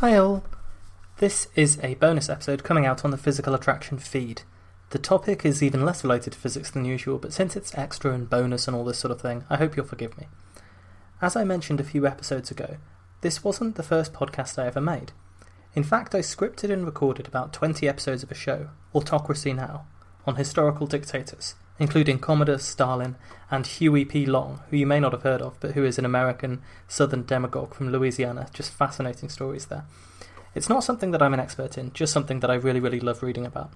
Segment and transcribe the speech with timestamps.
[0.00, 0.44] Hi all.
[1.20, 4.42] This is a bonus episode coming out on the Physical Attraction feed.
[4.90, 8.28] The topic is even less related to physics than usual, but since it's extra and
[8.28, 10.26] bonus and all this sort of thing, I hope you'll forgive me.
[11.22, 12.76] As I mentioned a few episodes ago,
[13.22, 15.12] this wasn't the first podcast I ever made.
[15.74, 19.86] In fact, I scripted and recorded about 20 episodes of a show, Autocracy Now,
[20.26, 23.16] on historical dictators, including Commodus, Stalin,
[23.50, 24.26] and Huey P.
[24.26, 27.74] Long, who you may not have heard of, but who is an American Southern demagogue
[27.74, 28.48] from Louisiana.
[28.52, 29.84] Just fascinating stories there.
[30.54, 33.22] It's not something that I'm an expert in, just something that I really, really love
[33.22, 33.72] reading about.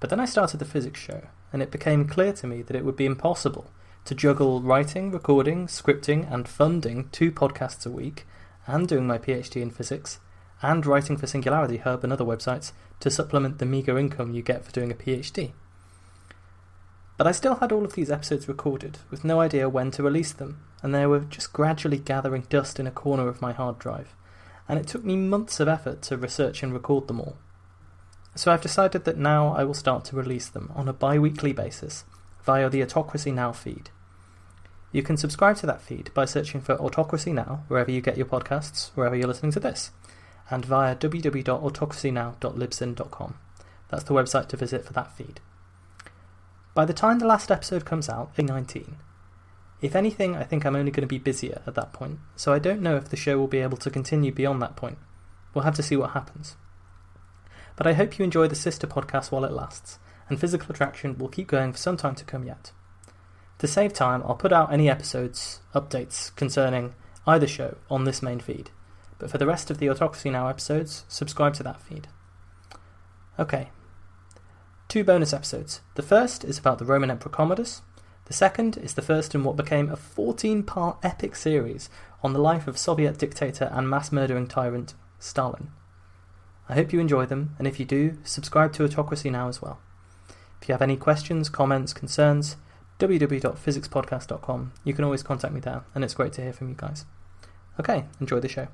[0.00, 2.84] But then I started the physics show, and it became clear to me that it
[2.84, 3.70] would be impossible
[4.04, 8.26] to juggle writing, recording, scripting, and funding two podcasts a week,
[8.66, 10.20] and doing my PhD in physics,
[10.62, 14.64] and writing for Singularity Hub and other websites to supplement the meagre income you get
[14.64, 15.52] for doing a PhD.
[17.18, 20.32] But I still had all of these episodes recorded, with no idea when to release
[20.32, 24.14] them, and they were just gradually gathering dust in a corner of my hard drive,
[24.68, 27.36] and it took me months of effort to research and record them all.
[28.36, 31.52] So I've decided that now I will start to release them on a bi weekly
[31.52, 32.04] basis
[32.44, 33.90] via the Autocracy Now feed.
[34.92, 38.26] You can subscribe to that feed by searching for Autocracy Now wherever you get your
[38.26, 39.90] podcasts, wherever you're listening to this,
[40.50, 43.34] and via www.autocracynow.libsyn.com.
[43.88, 45.40] That's the website to visit for that feed.
[46.78, 48.98] By the time the last episode comes out, in 19,
[49.82, 52.60] if anything, I think I'm only going to be busier at that point, so I
[52.60, 54.96] don't know if the show will be able to continue beyond that point.
[55.52, 56.54] We'll have to see what happens.
[57.74, 59.98] But I hope you enjoy the sister podcast while it lasts,
[60.28, 62.70] and Physical Attraction will keep going for some time to come yet.
[63.58, 66.94] To save time, I'll put out any episodes, updates concerning
[67.26, 68.70] either show on this main feed,
[69.18, 72.06] but for the rest of the Autocracy Now episodes, subscribe to that feed.
[73.36, 73.70] Okay.
[74.88, 75.82] Two bonus episodes.
[75.96, 77.82] The first is about the Roman Emperor Commodus.
[78.24, 81.90] The second is the first in what became a 14 part epic series
[82.22, 85.68] on the life of Soviet dictator and mass murdering tyrant Stalin.
[86.70, 89.78] I hope you enjoy them, and if you do, subscribe to Autocracy Now as well.
[90.62, 92.56] If you have any questions, comments, concerns,
[92.98, 94.72] www.physicspodcast.com.
[94.84, 97.04] You can always contact me there, and it's great to hear from you guys.
[97.78, 98.68] Okay, enjoy the show.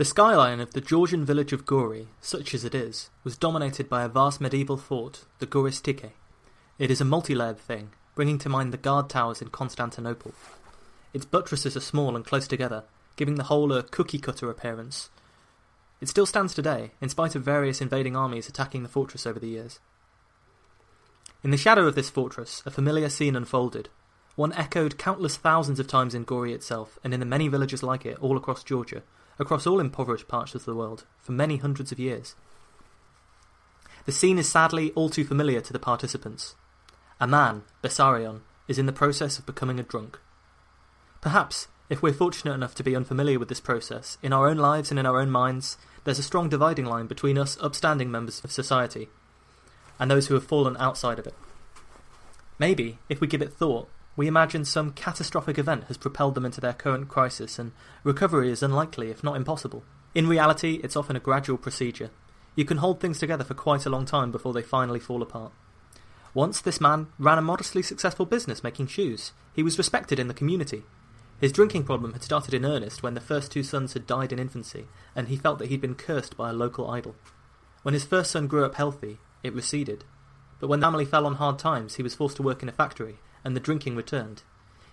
[0.00, 4.02] The skyline of the Georgian village of Gori, such as it is, was dominated by
[4.02, 6.12] a vast medieval fort, the Goristike.
[6.78, 10.32] It is a multi-layered thing, bringing to mind the guard towers in Constantinople.
[11.12, 12.84] Its buttresses are small and close together,
[13.16, 15.10] giving the whole a cookie-cutter appearance.
[16.00, 19.48] It still stands today, in spite of various invading armies attacking the fortress over the
[19.48, 19.80] years.
[21.44, 23.90] In the shadow of this fortress, a familiar scene unfolded,
[24.34, 28.06] one echoed countless thousands of times in Gori itself, and in the many villages like
[28.06, 29.02] it all across Georgia,
[29.40, 32.36] across all impoverished parts of the world, for many hundreds of years.
[34.06, 36.54] The scene is sadly all too familiar to the participants.
[37.18, 40.18] A man, Bessarion, is in the process of becoming a drunk.
[41.20, 44.90] Perhaps, if we're fortunate enough to be unfamiliar with this process, in our own lives
[44.90, 48.52] and in our own minds, there's a strong dividing line between us upstanding members of
[48.52, 49.08] society
[49.98, 51.34] and those who have fallen outside of it.
[52.58, 53.88] Maybe, if we give it thought,
[54.20, 57.72] we imagine some catastrophic event has propelled them into their current crisis, and
[58.04, 59.82] recovery is unlikely, if not impossible.
[60.14, 62.10] In reality, it's often a gradual procedure.
[62.54, 65.52] You can hold things together for quite a long time before they finally fall apart.
[66.34, 69.32] Once, this man ran a modestly successful business making shoes.
[69.54, 70.82] He was respected in the community.
[71.40, 74.38] His drinking problem had started in earnest when the first two sons had died in
[74.38, 74.84] infancy,
[75.16, 77.14] and he felt that he'd been cursed by a local idol.
[77.84, 80.04] When his first son grew up healthy, it receded.
[80.58, 82.72] But when the family fell on hard times, he was forced to work in a
[82.72, 84.42] factory, and the drinking returned.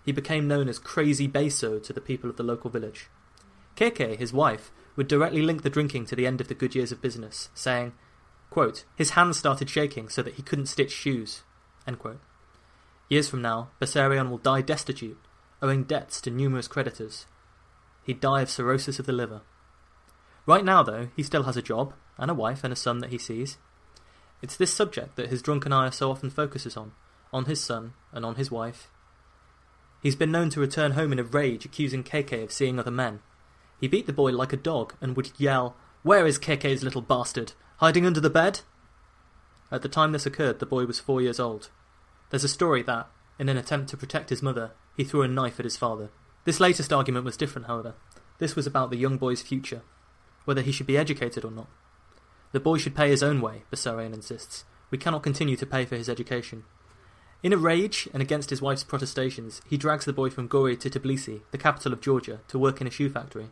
[0.03, 3.09] He became known as Crazy Beso to the people of the local village.
[3.75, 6.91] Keke, his wife, would directly link the drinking to the end of the good years
[6.91, 7.93] of business, saying,
[8.49, 11.43] quote, His hands started shaking so that he couldn't stitch shoes.
[13.09, 15.19] Years from now, Bessarion will die destitute,
[15.61, 17.25] owing debts to numerous creditors.
[18.03, 19.41] He'd die of cirrhosis of the liver.
[20.45, 23.11] Right now, though, he still has a job, and a wife and a son that
[23.11, 23.57] he sees.
[24.41, 26.93] It's this subject that his drunken eye so often focuses on,
[27.31, 28.89] on his son, and on his wife.
[30.01, 33.19] He's been known to return home in a rage accusing Keke of seeing other men,
[33.79, 37.53] He beat the boy like a dog and would yell, Where is Keke's little bastard?
[37.77, 38.61] Hiding under the bed?
[39.71, 41.69] At the time this occurred, the boy was four years old.
[42.29, 43.07] There's a story that,
[43.37, 46.09] in an attempt to protect his mother, he threw a knife at his father.
[46.45, 47.93] This latest argument was different, however.
[48.39, 49.81] This was about the young boy's future,
[50.45, 51.67] whether he should be educated or not.
[52.51, 54.63] The boy should pay his own way, Bessarion insists.
[54.89, 56.63] We cannot continue to pay for his education.
[57.43, 60.89] In a rage, and against his wife's protestations, he drags the boy from Gori to
[60.89, 63.49] Tbilisi, the capital of Georgia, to work in a shoe factory.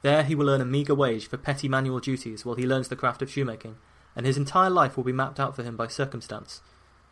[0.00, 2.96] There he will earn a meagre wage for petty manual duties while he learns the
[2.96, 3.76] craft of shoemaking,
[4.16, 6.62] and his entire life will be mapped out for him by circumstance,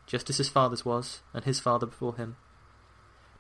[0.07, 2.37] just as his father's was, and his father before him.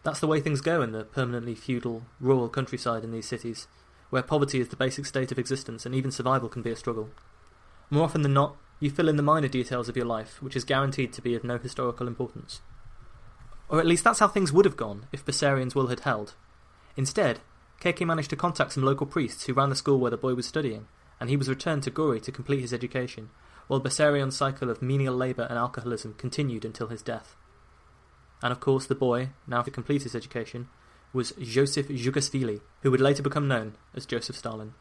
[0.03, 3.69] That's the way things go in the permanently feudal, rural countryside in these cities,
[4.11, 7.11] where poverty is the basic state of existence and even survival can be a struggle.
[7.91, 10.65] More often than not, you fill in the minor details of your life, which is
[10.65, 12.61] guaranteed to be of no historical importance.
[13.69, 16.35] Or at least that's how things would have gone if Bessarion's will had held.
[16.97, 17.41] Instead,
[17.81, 20.47] Keke managed to contact some local priests who ran the school where the boy was
[20.47, 20.89] studying,
[21.21, 23.31] and he was returned to Gori to complete his education,
[23.69, 27.37] while Bessarion's cycle of menial labour and alcoholism continued until his death.
[28.43, 30.69] And of course, the boy, now to complete his education,
[31.13, 34.75] was Joseph Dzhugashvili, who would later become known as Joseph Stalin.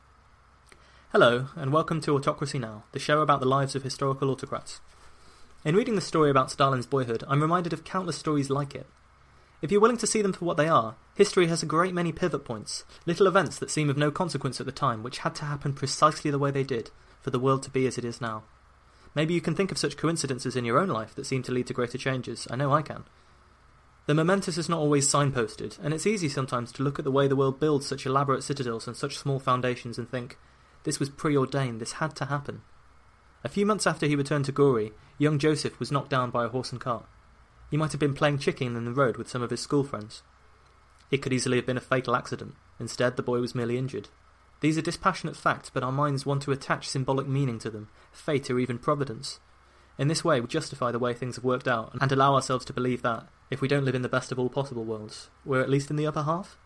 [1.12, 4.80] Hello, and welcome to Autocracy Now, the show about the lives of historical autocrats.
[5.66, 8.86] In reading the story about Stalin's boyhood, I'm reminded of countless stories like it.
[9.60, 12.12] If you're willing to see them for what they are, history has a great many
[12.12, 15.46] pivot points, little events that seem of no consequence at the time, which had to
[15.46, 16.92] happen precisely the way they did
[17.22, 18.44] for the world to be as it is now.
[19.16, 21.66] Maybe you can think of such coincidences in your own life that seem to lead
[21.66, 22.48] to greater changes.
[22.52, 23.06] I know I can.
[24.06, 27.28] The momentous is not always signposted, and it's easy sometimes to look at the way
[27.28, 30.38] the world builds such elaborate citadels and such small foundations and think,
[30.89, 32.63] this was preordained, this had to happen.
[33.44, 36.50] A few months after he returned to Gori, young Joseph was knocked down by a
[36.50, 37.06] horse and cart.
[37.69, 40.24] He might have been playing chicken in the road with some of his school friends.
[41.12, 42.56] It could easily have been a fatal accident.
[42.80, 44.09] Instead, the boy was merely injured.
[44.62, 48.50] These are dispassionate facts, but our minds want to attach symbolic meaning to them, fate
[48.50, 49.39] or even providence.
[50.00, 52.74] In this way, we justify the way things have worked out and allow ourselves to
[52.74, 55.69] believe that, if we don't live in the best of all possible worlds, we're at
[55.69, 56.57] least in the upper half?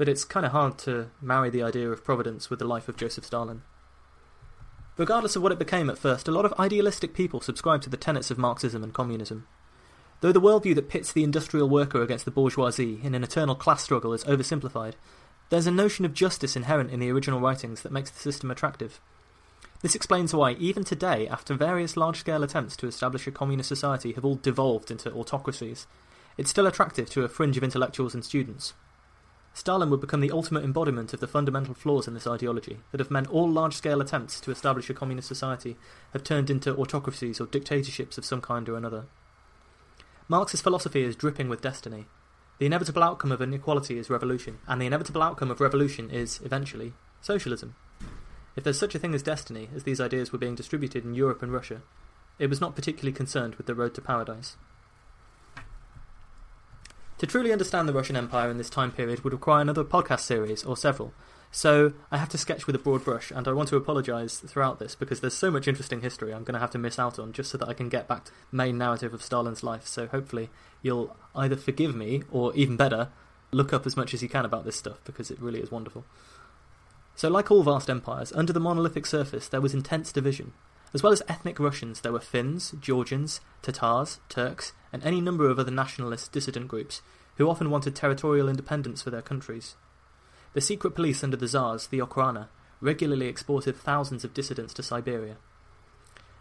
[0.00, 2.96] But it's kind of hard to marry the idea of providence with the life of
[2.96, 3.60] Joseph Stalin.
[4.96, 7.98] Regardless of what it became at first, a lot of idealistic people subscribed to the
[7.98, 9.46] tenets of Marxism and communism.
[10.22, 13.82] Though the worldview that pits the industrial worker against the bourgeoisie in an eternal class
[13.82, 14.94] struggle is oversimplified,
[15.50, 19.02] there's a notion of justice inherent in the original writings that makes the system attractive.
[19.82, 24.12] This explains why, even today, after various large scale attempts to establish a communist society
[24.12, 25.86] have all devolved into autocracies,
[26.38, 28.72] it's still attractive to a fringe of intellectuals and students.
[29.52, 33.10] Stalin would become the ultimate embodiment of the fundamental flaws in this ideology that have
[33.10, 35.76] meant all large scale attempts to establish a communist society
[36.12, 39.04] have turned into autocracies or dictatorships of some kind or another.
[40.28, 42.06] Marx's philosophy is dripping with destiny.
[42.58, 46.92] The inevitable outcome of inequality is revolution, and the inevitable outcome of revolution is, eventually,
[47.20, 47.74] socialism.
[48.54, 51.42] If there's such a thing as destiny, as these ideas were being distributed in Europe
[51.42, 51.82] and Russia,
[52.38, 54.56] it was not particularly concerned with the road to paradise.
[57.20, 60.64] To truly understand the Russian Empire in this time period would require another podcast series,
[60.64, 61.12] or several.
[61.50, 64.78] So I have to sketch with a broad brush, and I want to apologise throughout
[64.78, 67.34] this because there's so much interesting history I'm going to have to miss out on
[67.34, 69.86] just so that I can get back to the main narrative of Stalin's life.
[69.86, 70.48] So hopefully
[70.80, 73.10] you'll either forgive me, or even better,
[73.52, 76.06] look up as much as you can about this stuff because it really is wonderful.
[77.16, 80.54] So, like all vast empires, under the monolithic surface there was intense division.
[80.92, 85.58] As well as ethnic Russians, there were Finns, Georgians, Tatars, Turks, and any number of
[85.58, 87.00] other nationalist dissident groups
[87.40, 89.74] who often wanted territorial independence for their countries.
[90.52, 92.48] The secret police under the Tsars, the Okhrana,
[92.82, 95.38] regularly exported thousands of dissidents to Siberia.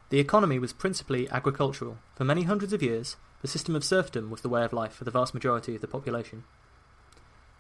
[0.10, 2.00] The economy was principally agricultural.
[2.15, 5.06] For many hundreds of years, the system of serfdom was the way of life for
[5.06, 6.44] the vast majority of the population.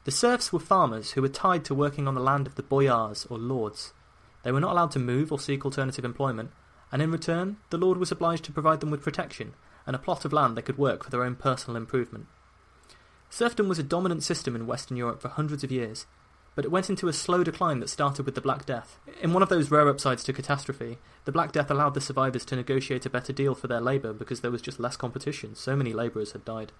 [0.03, 3.25] The serfs were farmers who were tied to working on the land of the boyars,
[3.29, 3.93] or lords.
[4.43, 6.51] They were not allowed to move or seek alternative employment,
[6.91, 9.53] and in return, the lord was obliged to provide them with protection
[9.87, 12.27] and a plot of land they could work for their own personal improvement.
[13.29, 16.05] Serfdom was a dominant system in Western Europe for hundreds of years,
[16.55, 18.99] but it went into a slow decline that started with the Black Death.
[19.21, 22.55] In one of those rare upsides to catastrophe, the Black Death allowed the survivors to
[22.55, 25.93] negotiate a better deal for their labour because there was just less competition, so many
[25.93, 26.71] labourers had died.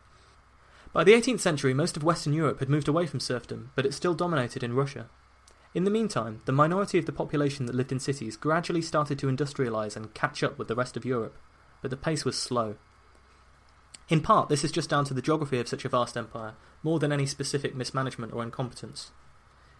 [0.91, 3.93] By the 18th century, most of Western Europe had moved away from serfdom, but it
[3.93, 5.07] still dominated in Russia.
[5.75, 9.27] In the meantime, the minority of the population that lived in cities gradually started to
[9.27, 11.37] industrialise and catch up with the rest of Europe,
[11.83, 12.75] but the pace was slow.
[14.09, 16.97] In part, this is just down to the geography of such a vast empire, more
[16.97, 19.11] than any specific mismanagement or incompetence.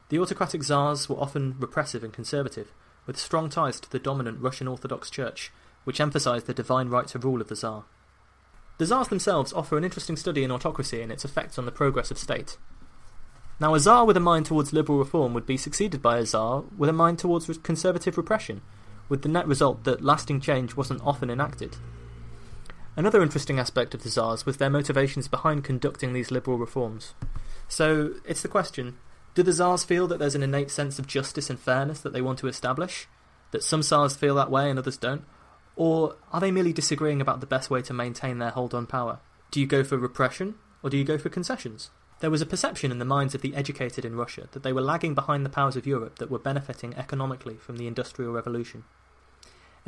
[0.09, 2.71] The autocratic czars were often repressive and conservative,
[3.07, 5.51] with strong ties to the dominant Russian Orthodox Church,
[5.83, 7.86] which emphasized the divine right to rule of the czar.
[8.77, 12.12] The czars themselves offer an interesting study in autocracy and its effects on the progress
[12.12, 12.57] of state.
[13.59, 16.63] Now, a Tsar with a mind towards liberal reform would be succeeded by a Tsar
[16.77, 18.62] with a mind towards conservative repression,
[19.09, 21.75] with the net result that lasting change wasn't often enacted.
[22.96, 27.13] Another interesting aspect of the Tsars was their motivations behind conducting these liberal reforms.
[27.67, 28.98] So, it's the question
[29.36, 32.22] do the Tsars feel that there's an innate sense of justice and fairness that they
[32.22, 33.08] want to establish?
[33.51, 35.24] That some Tsars feel that way and others don't?
[35.75, 39.19] Or are they merely disagreeing about the best way to maintain their hold on power?
[39.51, 41.89] Do you go for repression, or do you go for concessions?
[42.19, 44.81] There was a perception in the minds of the educated in Russia that they were
[44.81, 48.84] lagging behind the powers of Europe that were benefiting economically from the Industrial Revolution.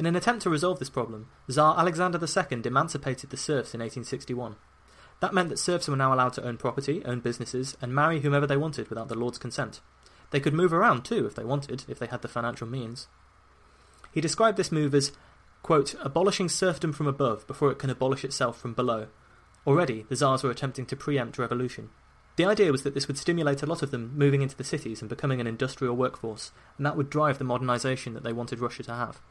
[0.02, 4.56] In an attempt to resolve this problem, Tsar Alexander II emancipated the serfs in 1861.
[5.20, 8.48] That meant that serfs were now allowed to own property, own businesses, and marry whomever
[8.48, 9.80] they wanted without the lord's consent.
[10.32, 13.10] They could move around too if they wanted, if they had the financial means.
[14.12, 15.12] He described this move as,
[15.62, 19.06] quote, abolishing serfdom from above before it can abolish itself from below.
[19.68, 21.92] Already, the Tsars were attempting to preempt revolution.
[22.38, 25.02] The idea was that this would stimulate a lot of them moving into the cities
[25.02, 28.82] and becoming an industrial workforce, and that would drive the modernisation that they wanted Russia
[28.82, 29.22] to have.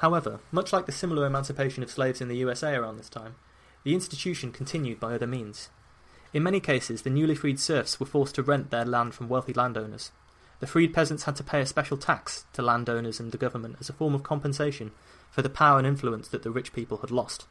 [0.00, 3.34] However, much like the similar emancipation of slaves in the USA around this time,
[3.84, 5.68] the institution continued by other means.
[6.32, 9.52] In many cases, the newly freed serfs were forced to rent their land from wealthy
[9.52, 10.10] landowners.
[10.60, 13.90] The freed peasants had to pay a special tax to landowners and the government as
[13.90, 14.92] a form of compensation
[15.30, 17.46] for the power and influence that the rich people had lost.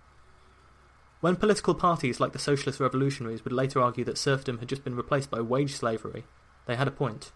[1.21, 4.95] When political parties like the Socialist Revolutionaries would later argue that serfdom had just been
[4.95, 6.23] replaced by wage slavery,
[6.65, 7.31] they had a point.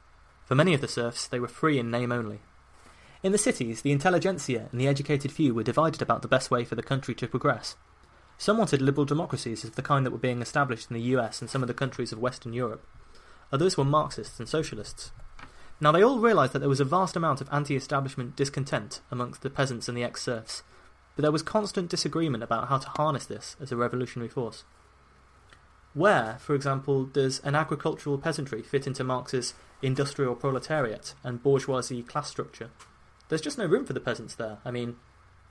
[0.46, 2.42] For many of the serfs, they were free in name only.
[3.24, 6.66] In the cities, the intelligentsia and the educated few were divided about the best way
[6.66, 7.78] for the country to progress.
[8.38, 11.50] Some wanted liberal democracies of the kind that were being established in the US and
[11.50, 12.86] some of the countries of Western Europe.
[13.54, 15.14] Others were Marxists and socialists.
[15.80, 19.42] Now, they all realised that there was a vast amount of anti establishment discontent amongst
[19.42, 20.64] the peasants and the ex serfs,
[21.16, 24.66] but there was constant disagreement about how to harness this as a revolutionary force.
[25.94, 32.30] Where, for example, does an agricultural peasantry fit into Marx's industrial proletariat and bourgeoisie class
[32.30, 32.70] structure?
[33.30, 34.60] There's just no room for the peasants there.
[34.66, 34.98] I mean,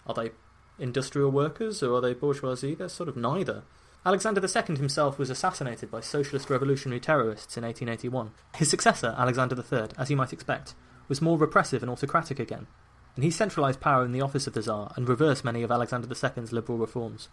[0.07, 0.31] are they
[0.79, 2.75] industrial workers or are they bourgeoisie?
[2.75, 3.63] They're sort of neither.
[4.05, 8.33] Alexander II himself was assassinated by socialist revolutionary terrorists in 1881.
[8.57, 10.75] His successor, Alexander III, as you might expect,
[11.09, 12.67] was more repressive and autocratic again,
[13.15, 16.09] and he centralised power in the office of the Tsar and reversed many of Alexander
[16.09, 17.29] II's liberal reforms.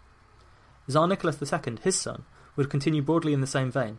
[0.88, 3.98] Tsar Nicholas II, his son, would continue broadly in the same vein.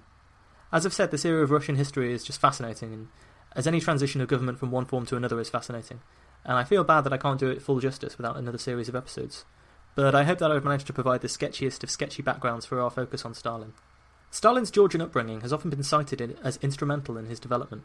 [0.71, 3.07] As I've said, this era of Russian history is just fascinating, and
[3.53, 5.99] as any transition of government from one form to another is fascinating,
[6.45, 8.95] and I feel bad that I can't do it full justice without another series of
[8.95, 9.45] episodes.
[9.95, 12.89] But I hope that I've managed to provide the sketchiest of sketchy backgrounds for our
[12.89, 13.73] focus on Stalin.
[14.31, 17.83] Stalin's Georgian upbringing has often been cited as instrumental in his development.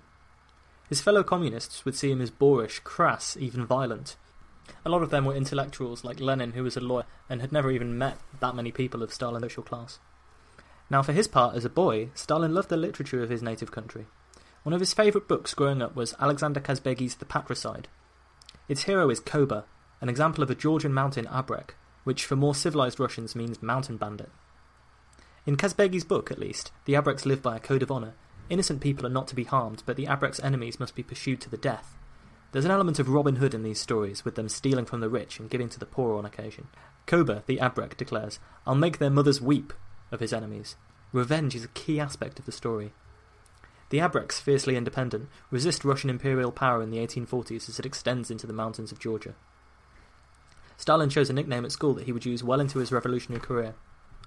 [0.88, 4.16] His fellow communists would see him as boorish, crass, even violent.
[4.84, 7.72] A lot of them were intellectuals like Lenin, who was a lawyer and had never
[7.72, 9.98] even met that many people of Stalin's social class.
[10.88, 14.06] Now, for his part, as a boy, Stalin loved the literature of his native country.
[14.62, 17.88] One of his favourite books growing up was Alexander Kazbegi's The Patricide.
[18.68, 19.64] Its hero is Koba,
[20.00, 21.70] an example of a Georgian mountain abrek,
[22.04, 24.30] which for more civilized Russians means mountain bandit.
[25.44, 28.14] In Kazbegi's book, at least, the abreks live by a code of honor,
[28.48, 31.50] Innocent people are not to be harmed, but the Abrek's enemies must be pursued to
[31.50, 31.96] the death.
[32.52, 35.40] There's an element of Robin Hood in these stories, with them stealing from the rich
[35.40, 36.68] and giving to the poor on occasion.
[37.06, 39.72] Koba, the Abrek, declares, I'll make their mothers weep
[40.12, 40.76] of his enemies.
[41.12, 42.92] Revenge is a key aspect of the story.
[43.90, 48.46] The Abreks, fiercely independent, resist Russian imperial power in the 1840s as it extends into
[48.46, 49.34] the mountains of Georgia.
[50.76, 53.74] Stalin chose a nickname at school that he would use well into his revolutionary career,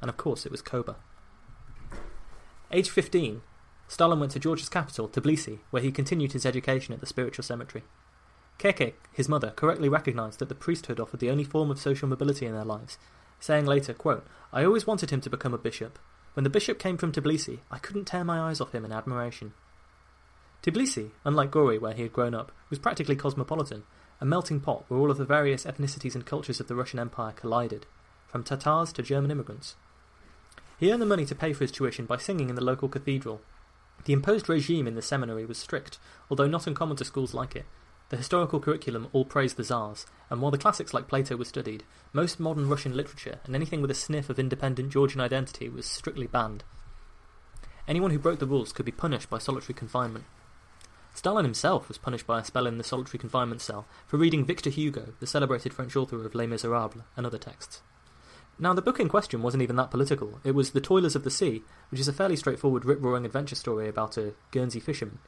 [0.02, 0.96] and of course it was Koba.
[2.72, 3.42] Age 15,
[3.88, 7.84] Stalin went to Georgia's capital, Tbilisi, where he continued his education at the spiritual seminary.
[8.60, 12.46] Keke, his mother, correctly recognized that the priesthood offered the only form of social mobility
[12.46, 12.98] in their lives,
[13.40, 15.98] saying later, quote, I always wanted him to become a bishop.
[16.34, 19.54] When the bishop came from Tbilisi, I couldn't tear my eyes off him in admiration.
[20.64, 23.84] Tbilisi, unlike Gori, where he had grown up, was practically cosmopolitan,
[24.22, 27.32] a melting pot where all of the various ethnicities and cultures of the Russian Empire
[27.32, 27.86] collided,
[28.28, 29.76] from Tatars to German immigrants.
[30.78, 33.42] He earned the money to pay for his tuition by singing in the local cathedral,
[34.06, 37.66] the imposed regime in the seminary was strict, although not uncommon to schools like it.
[38.10, 41.84] The historical curriculum all praised the Tsars, and while the classics like Plato were studied,
[42.12, 46.26] most modern Russian literature and anything with a sniff of independent Georgian identity was strictly
[46.26, 46.64] banned.
[47.88, 50.26] Anyone who broke the rules could be punished by solitary confinement.
[51.14, 54.70] Stalin himself was punished by a spell in the solitary confinement cell for reading Victor
[54.70, 57.82] Hugo, the celebrated French author of Les Miserables and other texts.
[58.58, 60.40] Now, the book in question wasn't even that political.
[60.44, 63.56] It was The Toilers of the Sea, which is a fairly straightforward rip roaring adventure
[63.56, 65.20] story about a Guernsey fisherman.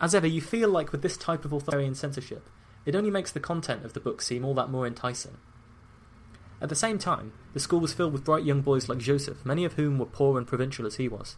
[0.00, 2.48] As ever, you feel like with this type of authoritarian censorship,
[2.84, 5.38] it only makes the content of the book seem all that more enticing.
[6.60, 9.64] At the same time, the school was filled with bright young boys like Joseph, many
[9.64, 11.36] of whom were poor and provincial as he was.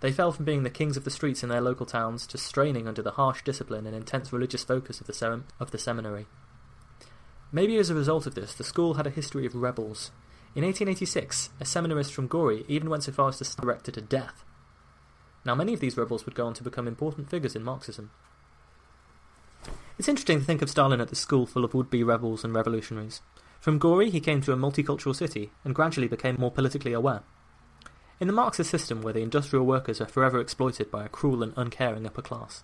[0.00, 2.88] They fell from being the kings of the streets in their local towns to straining
[2.88, 6.26] under the harsh discipline and intense religious focus of the, sem- of the seminary.
[7.52, 10.10] Maybe as a result of this, the school had a history of rebels.
[10.54, 14.44] In 1886, a seminarist from Gori even went so far as to directed to death.
[15.44, 18.10] Now, many of these rebels would go on to become important figures in Marxism.
[19.98, 22.54] It's interesting to think of Stalin at the school full of would be rebels and
[22.54, 23.20] revolutionaries.
[23.60, 27.22] From Gori, he came to a multicultural city and gradually became more politically aware.
[28.18, 31.52] In the Marxist system, where the industrial workers are forever exploited by a cruel and
[31.56, 32.62] uncaring upper class,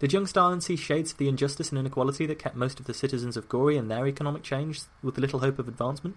[0.00, 2.94] did young Stalin see shades of the injustice and inequality that kept most of the
[2.94, 6.16] citizens of Gori and their economic change with little hope of advancement?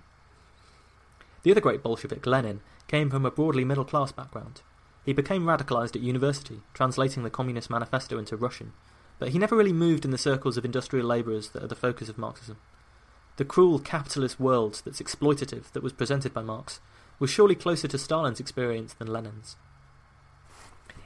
[1.43, 4.61] The other great Bolshevik, Lenin, came from a broadly middle class background.
[5.07, 8.73] He became radicalized at university, translating the Communist Manifesto into Russian,
[9.19, 12.09] but he never really moved in the circles of industrial labourers that are the focus
[12.09, 12.57] of Marxism.
[13.37, 16.81] The cruel capitalist world that's exploitative that was presented by Marx
[17.19, 19.55] was surely closer to Stalin's experience than Lenin's.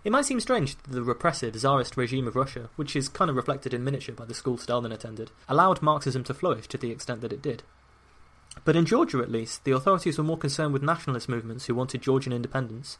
[0.03, 3.35] It might seem strange that the repressive czarist regime of Russia, which is kind of
[3.35, 7.21] reflected in miniature by the school Stalin attended, allowed Marxism to flourish to the extent
[7.21, 7.61] that it did.
[8.65, 12.01] But in Georgia, at least, the authorities were more concerned with nationalist movements who wanted
[12.01, 12.97] Georgian independence.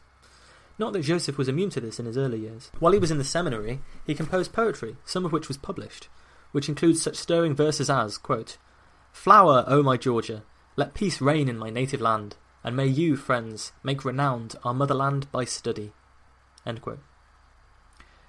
[0.82, 2.72] Not that Joseph was immune to this in his early years.
[2.80, 6.08] While he was in the seminary, he composed poetry, some of which was published,
[6.50, 8.58] which includes such stirring verses as, quote,
[9.12, 10.42] Flower, O my Georgia,
[10.74, 12.34] let peace reign in my native land,
[12.64, 15.92] and may you, friends, make renowned our motherland by study.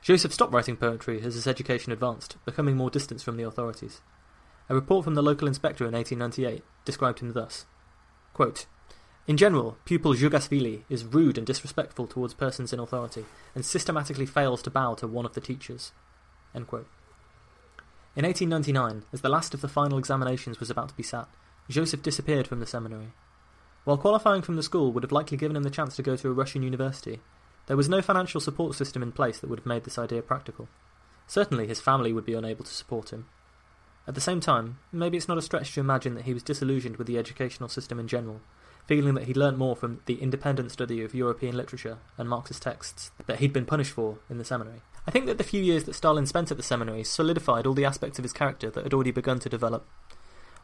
[0.03, 4.01] Joseph stopped writing poetry as his education advanced, becoming more distant from the authorities.
[4.69, 7.65] A report from the local inspector in 1898 described him thus
[8.33, 8.67] quote,
[9.25, 13.23] In general, pupil Dzhugashvili is rude and disrespectful towards persons in authority,
[13.55, 15.93] and systematically fails to bow to one of the teachers.
[16.53, 21.29] In 1899, as the last of the final examinations was about to be sat,
[21.69, 23.13] Joseph disappeared from the seminary.
[23.85, 26.29] While qualifying from the school would have likely given him the chance to go to
[26.29, 27.21] a Russian university,
[27.67, 30.67] there was no financial support system in place that would have made this idea practical.
[31.27, 33.27] Certainly his family would be unable to support him.
[34.05, 36.97] At the same time, maybe it's not a stretch to imagine that he was disillusioned
[36.97, 38.41] with the educational system in general,
[38.85, 43.11] feeling that he'd learnt more from the independent study of European literature and Marxist texts
[43.25, 44.81] that he'd been punished for in the seminary.
[45.07, 47.85] I think that the few years that Stalin spent at the seminary solidified all the
[47.85, 49.87] aspects of his character that had already begun to develop.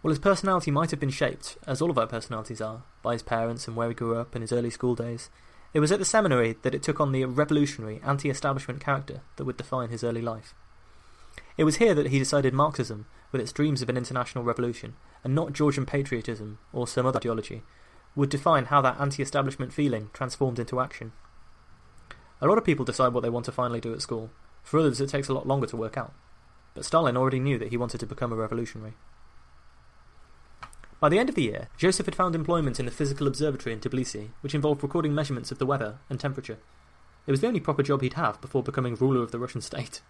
[0.01, 3.23] While his personality might have been shaped, as all of our personalities are, by his
[3.23, 5.29] parents and where he grew up in his early school days,
[5.73, 9.43] it was at the seminary that it took on the revolutionary, anti establishment character that
[9.43, 10.53] would define his early life.
[11.57, 15.35] It was here that he decided Marxism, with its dreams of an international revolution, and
[15.35, 17.63] not Georgian patriotism or some other ideology,
[18.15, 21.11] would define how that anti establishment feeling transformed into action.
[22.41, 24.29] A lot of people decide what they want to finally do at school.
[24.63, 26.13] For others, it takes a lot longer to work out.
[26.73, 28.93] But Stalin already knew that he wanted to become a revolutionary.
[30.99, 33.79] By the end of the year, Joseph had found employment in the Physical Observatory in
[33.79, 36.57] Tbilisi, which involved recording measurements of the weather and temperature.
[37.25, 40.01] It was the only proper job he'd have before becoming ruler of the Russian state.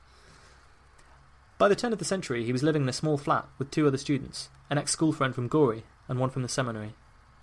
[1.60, 3.86] By the turn of the century, he was living in a small flat with two
[3.86, 6.96] other students, an ex school friend from Gori and one from the seminary,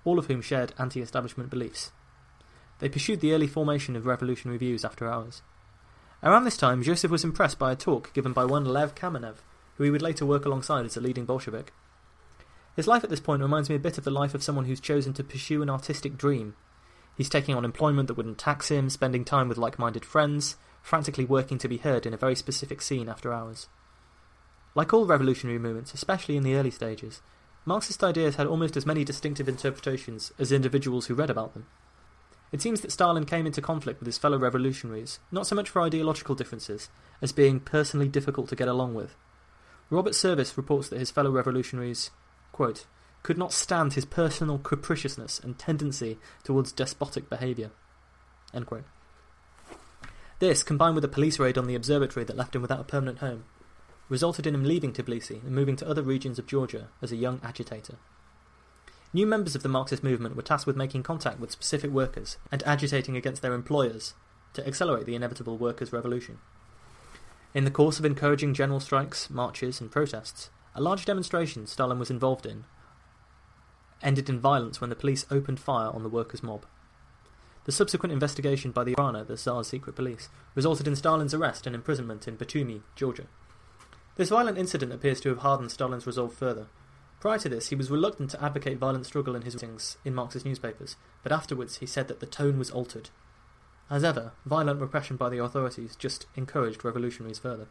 [0.07, 1.93] all of whom shared anti establishment beliefs.
[2.79, 5.43] They pursued the early formation of revolutionary views after hours.
[6.23, 9.37] Around this time, Joseph was impressed by a talk given by one Lev Kamenev,
[9.75, 11.73] who he would later work alongside as a leading Bolshevik.
[12.75, 14.81] His life at this point reminds me a bit of the life of someone who's
[14.81, 16.55] chosen to pursue an artistic dream.
[17.17, 21.25] He's taking on employment that wouldn't tax him, spending time with like minded friends, frantically
[21.25, 23.69] working to be heard in a very specific scene after hours.
[24.75, 27.23] Like all revolutionary movements, especially in the early stages,
[27.67, 31.67] Marxist ideas had almost as many distinctive interpretations as individuals who read about them.
[32.53, 35.83] It seems that Stalin came into conflict with his fellow revolutionaries, not so much for
[35.83, 36.89] ideological differences,
[37.21, 39.17] as being personally difficult to get along with.
[39.91, 42.11] Robert Service reports that his fellow revolutionaries
[42.57, 42.87] quote,
[43.23, 47.71] could not stand his personal capriciousness and tendency towards despotic behaviour.
[50.39, 53.19] This, combined with a police raid on the observatory that left him without a permanent
[53.19, 53.45] home,
[54.09, 57.41] resulted in him leaving Tbilisi and moving to other regions of Georgia as a young
[57.43, 57.97] agitator.
[59.13, 62.63] New members of the Marxist movement were tasked with making contact with specific workers and
[62.65, 64.15] agitating against their employers
[64.53, 66.39] to accelerate the inevitable workers' revolution.
[67.55, 72.11] In the course of encouraging general strikes, marches, and protests, a large demonstration Stalin was
[72.11, 72.65] involved in
[74.03, 76.67] ended in violence when the police opened fire on the workers' mob.
[77.65, 81.75] The subsequent investigation by the Okhrana, the Tsar's secret police, resulted in Stalin's arrest and
[81.75, 83.27] imprisonment in Batumi, Georgia.
[84.17, 86.67] This violent incident appears to have hardened Stalin's resolve further.
[87.21, 90.47] Prior to this, he was reluctant to advocate violent struggle in his writings in Marxist
[90.47, 93.11] newspapers, but afterwards he said that the tone was altered.
[93.91, 97.69] As ever, violent repression by the authorities just encouraged revolutionaries further.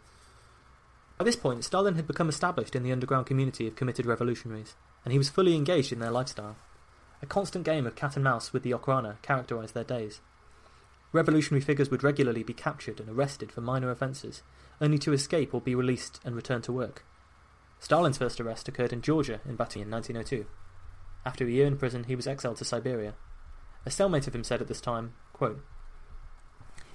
[1.18, 5.12] By this point, Stalin had become established in the underground community of committed revolutionaries, and
[5.12, 6.58] he was fully engaged in their lifestyle.
[7.22, 10.20] A constant game of cat and mouse with the Okhrana characterized their days.
[11.16, 14.44] Revolutionary figures would regularly be captured and arrested for minor offences,
[14.82, 17.06] only to escape or be released and return to work.
[17.80, 20.46] Stalin's first arrest occurred in Georgia in Baty in 1902.
[21.26, 23.16] After a year in prison, he was exiled to Siberia.
[23.86, 25.64] A cellmate of him said at this time, quote,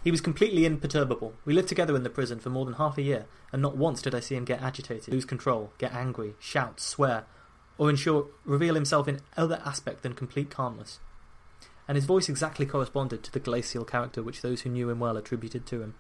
[0.05, 1.35] He was completely imperturbable.
[1.45, 4.03] We lived together in the prison for more than half a year, and not once
[4.03, 7.25] did I see him get agitated, lose control, get angry, shout, swear,
[7.79, 11.01] or in short, reveal himself in other aspect than complete calmness.
[11.91, 15.17] And his voice exactly corresponded to the glacial character which those who knew him well
[15.17, 15.95] attributed to him.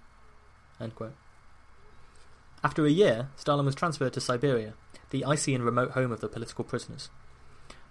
[2.63, 4.75] After a year, Stalin was transferred to Siberia,
[5.11, 7.11] the icy and remote home of the political prisoners.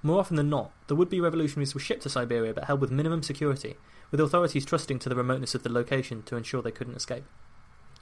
[0.02, 2.90] More often than not, the would be revolutionaries were shipped to Siberia but held with
[2.90, 3.76] minimum security,
[4.12, 7.26] with authorities trusting to the remoteness of the location to ensure they couldn't escape.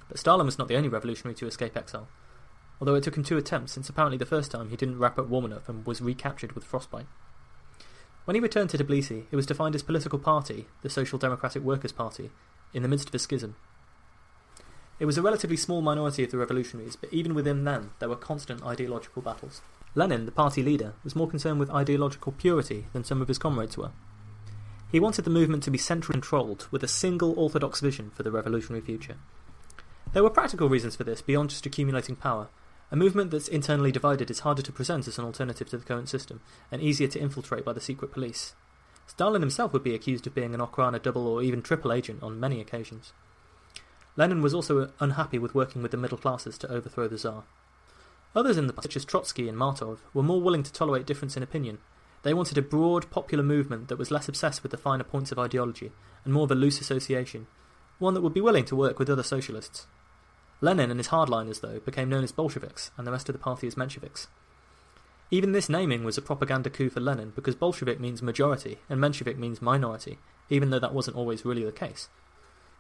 [0.10, 2.08] But Stalin was not the only revolutionary to escape exile,
[2.80, 5.28] although it took him two attempts, since apparently the first time he didn't wrap up
[5.28, 7.08] warm enough and was recaptured with frostbite.
[8.28, 11.64] When he returned to Tbilisi, it was to find his political party, the Social Democratic
[11.64, 12.30] Workers' Party,
[12.74, 13.56] in the midst of a schism.
[15.00, 18.18] It was a relatively small minority of the revolutionaries, but even within them there were
[18.18, 19.62] constant ideological battles.
[19.96, 23.78] Lenin, the party leader, was more concerned with ideological purity than some of his comrades
[23.78, 23.92] were.
[24.92, 28.32] He wanted the movement to be centrally controlled, with a single orthodox vision for the
[28.32, 29.16] revolutionary future.
[30.12, 32.50] There were practical reasons for this beyond just accumulating power.
[32.90, 36.08] A movement that's internally divided is harder to present as an alternative to the current
[36.08, 38.56] system, and easier to infiltrate by the secret police.
[39.08, 42.40] Stalin himself would be accused of being an Okhrana double or even triple agent on
[42.40, 43.14] many occasions.
[44.16, 47.44] Lenin was also unhappy with working with the middle classes to overthrow the Tsar.
[48.36, 51.38] Others in the party, such as Trotsky and Martov, were more willing to tolerate difference
[51.38, 51.80] in opinion.
[52.24, 55.40] They wanted a broad, popular movement that was less obsessed with the finer points of
[55.40, 55.92] ideology
[56.24, 57.48] and more of a loose association,
[58.00, 59.88] one that would be willing to work with other socialists.
[60.60, 63.68] Lenin and his hardliners, though, became known as Bolsheviks, and the rest of the party
[63.68, 64.28] as Mensheviks.
[65.30, 69.38] Even this naming was a propaganda coup for Lenin because Bolshevik means majority and Menshevik
[69.38, 72.08] means minority, even though that wasn't always really the case.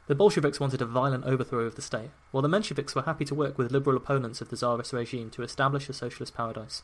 [0.07, 3.35] The Bolsheviks wanted a violent overthrow of the state, while the Mensheviks were happy to
[3.35, 6.83] work with liberal opponents of the Tsarist regime to establish a socialist paradise.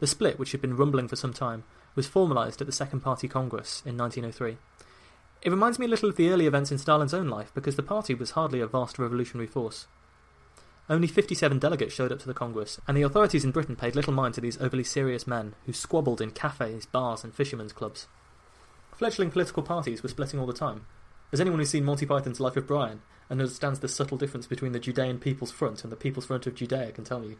[0.00, 3.26] The split, which had been rumbling for some time, was formalised at the Second Party
[3.26, 4.58] Congress in 1903.
[5.40, 7.82] It reminds me a little of the early events in Stalin's own life because the
[7.82, 9.86] party was hardly a vast revolutionary force.
[10.92, 14.12] Only 57 delegates showed up to the Congress, and the authorities in Britain paid little
[14.12, 18.08] mind to these overly serious men who squabbled in cafes, bars, and fishermen's clubs.
[18.94, 20.84] Fledgling political parties were splitting all the time,
[21.32, 23.00] as anyone who's seen Monty Python's Life of Brian
[23.30, 26.54] and understands the subtle difference between the Judean People's Front and the People's Front of
[26.54, 27.38] Judea can tell you.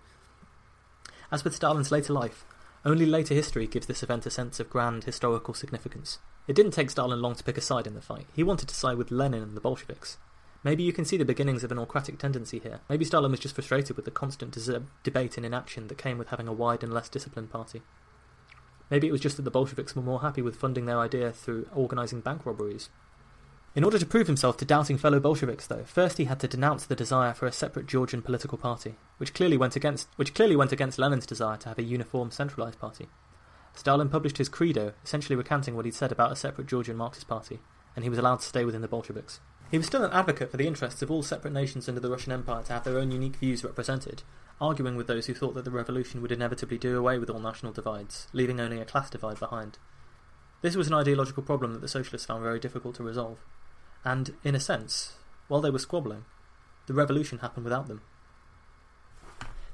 [1.30, 2.46] As with Stalin's later life,
[2.86, 6.20] only later history gives this event a sense of grand historical significance.
[6.48, 8.28] It didn't take Stalin long to pick a side in the fight.
[8.34, 10.16] He wanted to side with Lenin and the Bolsheviks.
[10.64, 12.80] Maybe you can see the beginnings of an autocratic tendency here.
[12.88, 16.28] Maybe Stalin was just frustrated with the constant uh, debate and inaction that came with
[16.28, 17.82] having a wide and less disciplined party.
[18.88, 21.68] Maybe it was just that the Bolsheviks were more happy with funding their idea through
[21.74, 22.90] organising bank robberies.
[23.74, 26.84] In order to prove himself to doubting fellow Bolsheviks, though, first he had to denounce
[26.84, 30.72] the desire for a separate Georgian political party, which clearly went against which clearly went
[30.72, 33.08] against Lenin's desire to have a uniform, centralized party.
[33.74, 37.60] Stalin published his credo, essentially recanting what he'd said about a separate Georgian Marxist party,
[37.96, 39.40] and he was allowed to stay within the Bolsheviks.
[39.72, 42.30] He was still an advocate for the interests of all separate nations under the Russian
[42.30, 44.22] Empire to have their own unique views represented,
[44.60, 47.72] arguing with those who thought that the revolution would inevitably do away with all national
[47.72, 49.78] divides, leaving only a class divide behind.
[50.60, 53.38] This was an ideological problem that the socialists found very difficult to resolve.
[54.04, 55.14] And, in a sense,
[55.48, 56.26] while they were squabbling,
[56.86, 58.02] the revolution happened without them.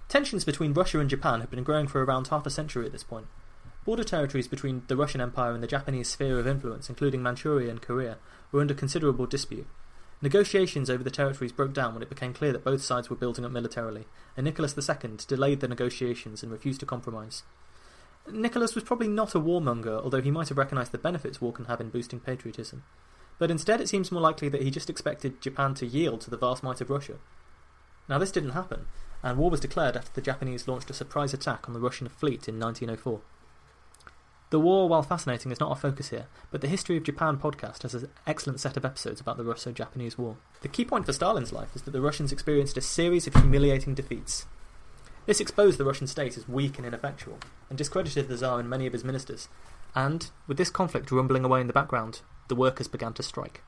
[0.08, 3.02] Tensions between Russia and Japan had been growing for around half a century at this
[3.02, 3.26] point.
[3.84, 7.82] Border territories between the Russian Empire and the Japanese sphere of influence, including Manchuria and
[7.82, 8.18] Korea,
[8.52, 9.66] were under considerable dispute.
[10.20, 13.44] Negotiations over the territories broke down when it became clear that both sides were building
[13.44, 17.44] up militarily, and Nicholas II delayed the negotiations and refused to compromise.
[18.30, 21.66] Nicholas was probably not a warmonger, although he might have recognised the benefits war can
[21.66, 22.82] have in boosting patriotism
[23.38, 26.36] but instead it seems more likely that he just expected Japan to yield to the
[26.36, 27.14] vast might of Russia.
[28.08, 28.86] Now, this didn't happen,
[29.22, 32.48] and war was declared after the Japanese launched a surprise attack on the Russian fleet
[32.48, 33.20] in 1904.
[34.50, 37.82] The war, while fascinating, is not our focus here, but the History of Japan podcast
[37.82, 40.36] has an excellent set of episodes about the Russo Japanese War.
[40.62, 43.94] The key point for Stalin's life is that the Russians experienced a series of humiliating
[43.94, 44.46] defeats.
[45.26, 48.86] This exposed the Russian state as weak and ineffectual, and discredited the Tsar and many
[48.86, 49.48] of his ministers,
[49.94, 53.62] and, with this conflict rumbling away in the background, the workers began to strike.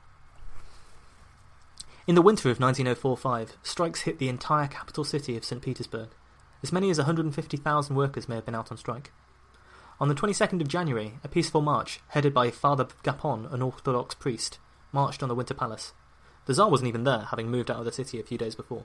[2.07, 5.61] In the winter of 1904-5, strikes hit the entire capital city of St.
[5.61, 6.09] Petersburg.
[6.63, 9.13] As many as 150,000 workers may have been out on strike.
[10.01, 14.59] On the 22nd of January, a peaceful march, headed by Father Gapon, an Orthodox priest,
[14.93, 15.93] marched on the Winter Palace.
[16.47, 18.85] The Tsar wasn't even there, having moved out of the city a few days before.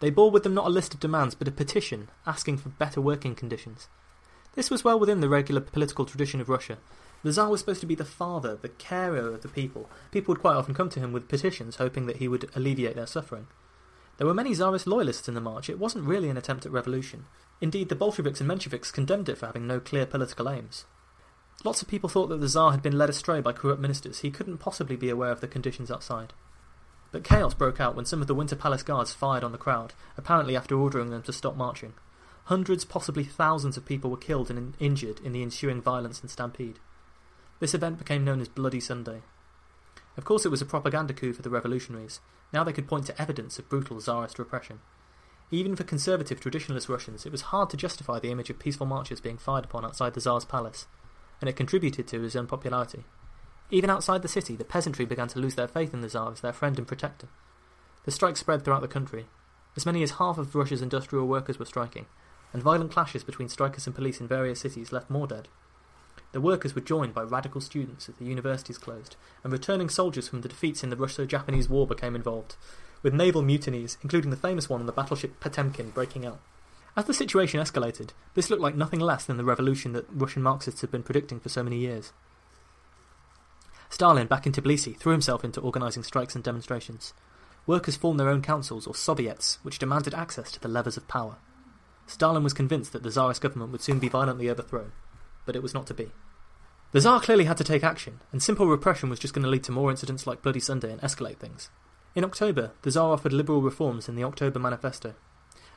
[0.00, 3.00] They bore with them not a list of demands, but a petition asking for better
[3.00, 3.88] working conditions.
[4.54, 6.76] This was well within the regular political tradition of Russia.
[7.22, 9.88] The Tsar was supposed to be the father, the carer of the people.
[10.10, 13.06] People would quite often come to him with petitions hoping that he would alleviate their
[13.06, 13.46] suffering.
[14.22, 15.68] There were many Tsarist loyalists in the march.
[15.68, 17.24] It wasn't really an attempt at revolution.
[17.60, 20.84] Indeed, the Bolsheviks and Mensheviks condemned it for having no clear political aims.
[21.64, 24.20] Lots of people thought that the Tsar had been led astray by corrupt ministers.
[24.20, 26.34] He couldn't possibly be aware of the conditions outside.
[27.10, 29.92] But chaos broke out when some of the Winter Palace guards fired on the crowd,
[30.16, 31.94] apparently after ordering them to stop marching.
[32.44, 36.78] Hundreds, possibly thousands of people were killed and injured in the ensuing violence and stampede.
[37.58, 39.22] This event became known as Bloody Sunday.
[40.16, 42.20] Of course, it was a propaganda coup for the revolutionaries.
[42.52, 44.80] Now they could point to evidence of brutal Tsarist repression.
[45.50, 49.20] Even for conservative traditionalist Russians, it was hard to justify the image of peaceful marchers
[49.20, 50.86] being fired upon outside the Tsar's palace,
[51.40, 53.04] and it contributed to his unpopularity.
[53.70, 56.40] Even outside the city, the peasantry began to lose their faith in the Tsar as
[56.40, 57.28] their friend and protector.
[58.04, 59.26] The strike spread throughout the country.
[59.76, 62.06] As many as half of Russia's industrial workers were striking,
[62.52, 65.48] and violent clashes between strikers and police in various cities left more dead.
[66.32, 70.40] The workers were joined by radical students as the universities closed, and returning soldiers from
[70.40, 72.56] the defeats in the Russo Japanese War became involved,
[73.02, 76.40] with naval mutinies, including the famous one on the battleship Potemkin, breaking out.
[76.96, 80.80] As the situation escalated, this looked like nothing less than the revolution that Russian Marxists
[80.80, 82.12] had been predicting for so many years.
[83.90, 87.12] Stalin, back in Tbilisi, threw himself into organising strikes and demonstrations.
[87.66, 91.36] Workers formed their own councils, or Soviets, which demanded access to the levers of power.
[92.06, 94.92] Stalin was convinced that the Tsarist government would soon be violently overthrown,
[95.44, 96.10] but it was not to be.
[96.92, 99.64] The Tsar clearly had to take action, and simple repression was just going to lead
[99.64, 101.70] to more incidents like Bloody Sunday and escalate things.
[102.14, 105.14] In October, the Tsar offered liberal reforms in the October Manifesto.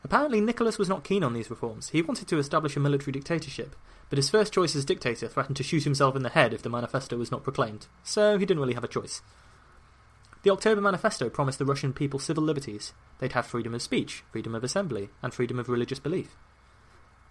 [0.04, 1.90] Apparently, Nicholas was not keen on these reforms.
[1.90, 3.76] He wanted to establish a military dictatorship,
[4.10, 6.70] but his first choice as dictator threatened to shoot himself in the head if the
[6.70, 9.22] manifesto was not proclaimed, so he didn't really have a choice.
[10.44, 12.94] The October Manifesto promised the Russian people civil liberties.
[13.18, 16.36] They'd have freedom of speech, freedom of assembly, and freedom of religious belief.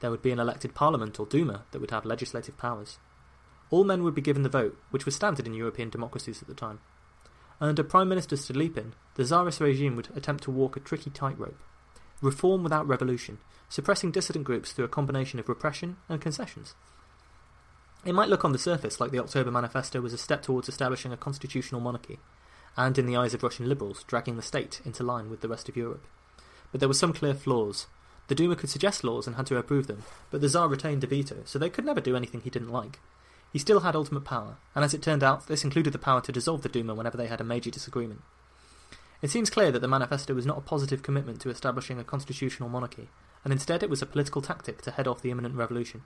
[0.01, 2.99] There would be an elected parliament or Duma that would have legislative powers.
[3.71, 6.55] All men would be given the vote, which was standard in European democracies at the
[6.55, 6.81] time.
[7.61, 11.59] Under Prime Minister Stolypin, the Tsarist regime would attempt to walk a tricky tightrope.
[12.21, 16.75] Reform without revolution, suppressing dissident groups through a combination of repression and concessions.
[18.05, 21.13] It might look on the surface like the October Manifesto was a step towards establishing
[21.13, 22.19] a constitutional monarchy,
[22.77, 25.69] and in the eyes of Russian liberals, dragging the state into line with the rest
[25.69, 26.05] of Europe.
[26.71, 27.87] But there were some clear flaws.
[28.29, 31.07] The Duma could suggest laws and had to approve them, but the Tsar retained a
[31.07, 32.99] veto, so they could never do anything he didn't like.
[33.53, 36.33] He still had ultimate power, and as it turned out, this included the power to
[36.33, 38.23] dissolve the Duma whenever they had a major disagreement.
[39.23, 42.69] It seems clear that the manifesto was not a positive commitment to establishing a constitutional
[42.69, 43.09] monarchy,
[43.45, 46.03] and instead it was a political tactic to head off the imminent revolution.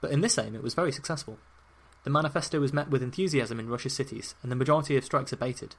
[0.00, 1.38] But in this aim, it was very successful.
[2.04, 5.74] The manifesto was met with enthusiasm in Russia's cities, and the majority of strikes abated.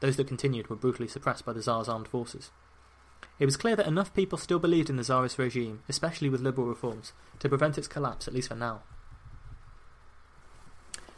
[0.00, 2.50] Those that continued were brutally suppressed by the Tsar's armed forces.
[3.38, 6.66] It was clear that enough people still believed in the Tsarist regime, especially with liberal
[6.66, 8.82] reforms, to prevent its collapse, at least for now.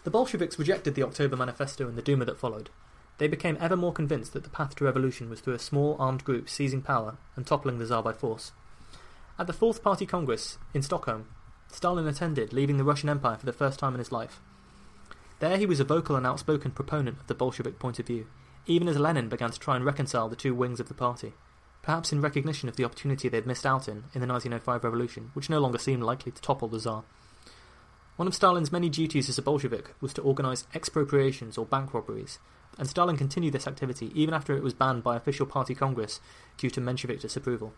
[0.05, 2.71] The Bolsheviks rejected the October Manifesto and the Duma that followed.
[3.19, 6.25] They became ever more convinced that the path to revolution was through a small armed
[6.25, 8.53] group seizing power and toppling the Tsar by force.
[9.39, 11.27] At the Fourth Party Congress in Stockholm,
[11.71, 14.41] Stalin attended, leaving the Russian Empire for the first time in his life.
[15.41, 18.27] There he was a vocal and outspoken proponent of the Bolshevik point of view,
[18.65, 21.35] even as Lenin began to try and reconcile the two wings of the party,
[21.87, 25.31] perhaps in recognition of the opportunity they had missed out in in the 1905 revolution,
[25.35, 27.05] which no longer seemed likely to topple the Tsar.
[28.16, 32.40] One of Stalin's many duties as a Bolshevik was to organise expropriations or bank robberies,
[32.77, 36.20] and Stalin continued this activity even after it was banned by official party congress
[36.59, 37.72] due to Menshevik disapproval.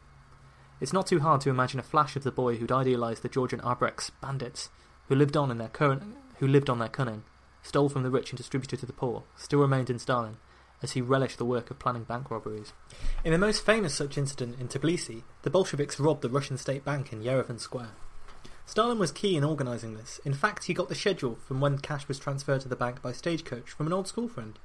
[0.81, 3.61] It's not too hard to imagine a flash of the boy who'd idealised the Georgian
[3.61, 4.71] Abreks, bandits,
[5.09, 6.03] who lived on in their current,
[6.39, 7.25] who lived on their cunning,
[7.61, 10.39] stole from the rich and distributed to the poor, still remained in Stalin,
[10.83, 12.73] as he relished the work of planning bank robberies.
[13.25, 17.13] In the most famous such incident in Tbilisi, the Bolsheviks robbed the Russian state bank
[17.13, 17.93] in Yerevan Square.
[18.67, 20.21] Stalin was key in organising this.
[20.25, 23.13] In fact, he got the schedule from when cash was transferred to the bank by
[23.13, 24.59] stagecoach from an old school friend,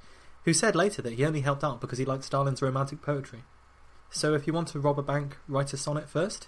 [0.44, 3.44] who said later that he only helped out because he liked Stalin's romantic poetry.
[4.10, 6.48] So if you want to rob a bank, write a sonnet first?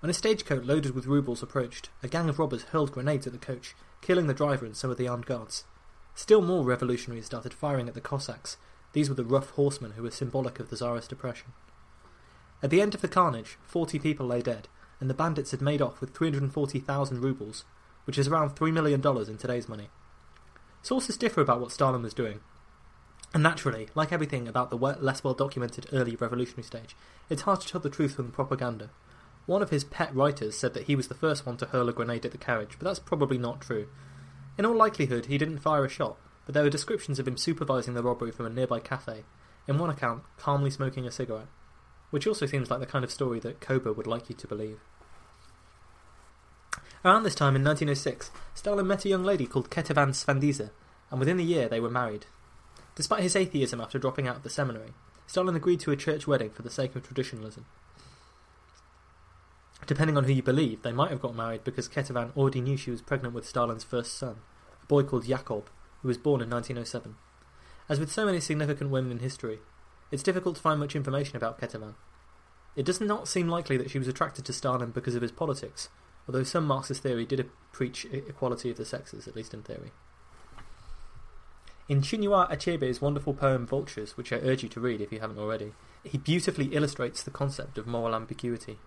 [0.00, 3.38] When a stagecoach loaded with rubles approached, a gang of robbers hurled grenades at the
[3.38, 5.64] coach, killing the driver and some of the armed guards.
[6.14, 8.56] Still more revolutionaries started firing at the Cossacks,
[8.94, 11.52] these were the rough horsemen who were symbolic of the Tsarist oppression.
[12.62, 14.68] At the end of the carnage, 40 people lay dead,
[15.00, 17.64] and the bandits had made off with 340,000 rubles,
[18.04, 19.90] which is around $3 million in today's money.
[20.80, 22.40] Sources differ about what Stalin was doing.
[23.34, 26.96] And naturally, like everything about the less well documented early revolutionary stage,
[27.28, 28.90] it's hard to tell the truth from the propaganda.
[29.46, 31.92] One of his pet writers said that he was the first one to hurl a
[31.92, 33.88] grenade at the carriage, but that's probably not true.
[34.56, 37.94] In all likelihood, he didn't fire a shot, but there are descriptions of him supervising
[37.94, 39.24] the robbery from a nearby cafe,
[39.66, 41.48] in one account, calmly smoking a cigarette,
[42.10, 44.78] which also seems like the kind of story that Koba would like you to believe.
[47.04, 50.70] Around this time in 1906, Stalin met a young lady called Ketevan Svanidze,
[51.10, 52.26] and within a year they were married.
[52.94, 54.92] Despite his atheism after dropping out of the seminary,
[55.26, 57.66] Stalin agreed to a church wedding for the sake of traditionalism.
[59.86, 62.90] Depending on who you believe, they might have got married because Ketevan already knew she
[62.90, 64.36] was pregnant with Stalin's first son,
[64.82, 65.68] a boy called Yakob,
[66.04, 67.16] who was born in 1907.
[67.88, 69.60] As with so many significant women in history,
[70.10, 71.94] it's difficult to find much information about Ketevan.
[72.76, 75.88] It does not seem likely that she was attracted to Stalin because of his politics,
[76.28, 79.92] although some Marxist theory did preach equality of the sexes, at least in theory.
[81.88, 85.38] In Chinua Achebe's wonderful poem Vultures, which I urge you to read if you haven't
[85.38, 88.78] already, he beautifully illustrates the concept of moral ambiguity.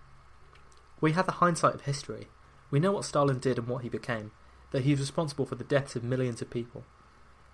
[1.01, 2.27] We have the hindsight of history.
[2.69, 4.33] We know what Stalin did and what he became,
[4.69, 6.83] that he was responsible for the deaths of millions of people.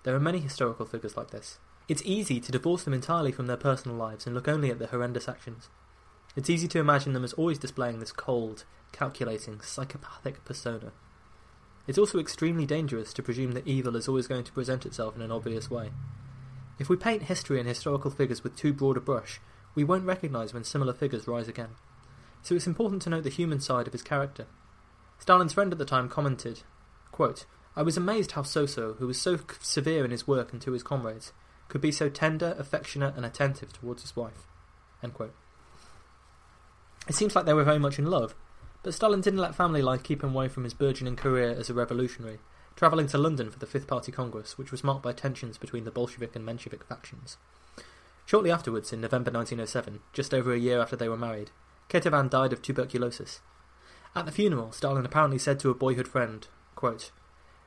[0.04, 1.58] There are many historical figures like this.
[1.88, 4.88] It's easy to divorce them entirely from their personal lives and look only at their
[4.88, 5.68] horrendous actions.
[6.36, 10.92] It's easy to imagine them as always displaying this cold, calculating, psychopathic persona.
[11.86, 15.22] It's also extremely dangerous to presume that evil is always going to present itself in
[15.22, 15.90] an obvious way.
[16.78, 19.40] If we paint history and historical figures with too broad a brush,
[19.74, 21.70] we won't recognise when similar figures rise again
[22.44, 24.46] so it's important to note the human side of his character.
[25.18, 26.62] Stalin's friend at the time commented,
[27.10, 30.72] quote, I was amazed how Soso, who was so severe in his work and to
[30.72, 31.32] his comrades,
[31.68, 34.46] could be so tender, affectionate, and attentive towards his wife.
[37.08, 38.34] It seems like they were very much in love,
[38.82, 41.74] but Stalin didn't let family life keep him away from his burgeoning career as a
[41.74, 42.38] revolutionary,
[42.76, 45.90] travelling to London for the Fifth Party Congress, which was marked by tensions between the
[45.90, 47.36] Bolshevik and Menshevik factions.
[48.24, 51.50] Shortly afterwards, in November 1907, just over a year after they were married,
[51.88, 53.40] Ketevan died of tuberculosis.
[54.16, 57.10] At the funeral, Stalin apparently said to a boyhood friend, quote,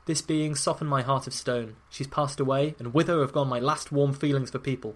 [0.07, 1.75] This being softened my heart of stone.
[1.89, 4.95] She's passed away, and with her have gone my last warm feelings for people.